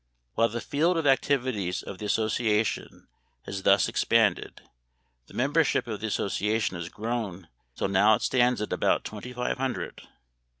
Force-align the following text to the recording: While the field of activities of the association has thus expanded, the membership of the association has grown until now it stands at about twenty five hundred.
While 0.33 0.49
the 0.49 0.61
field 0.61 0.97
of 0.97 1.05
activities 1.05 1.83
of 1.83 1.99
the 1.99 2.07
association 2.07 3.07
has 3.43 3.61
thus 3.61 3.87
expanded, 3.87 4.63
the 5.27 5.35
membership 5.35 5.85
of 5.85 5.99
the 5.99 6.07
association 6.07 6.75
has 6.75 6.89
grown 6.89 7.49
until 7.75 7.87
now 7.87 8.15
it 8.15 8.23
stands 8.23 8.63
at 8.63 8.73
about 8.73 9.03
twenty 9.03 9.31
five 9.31 9.59
hundred. 9.59 10.01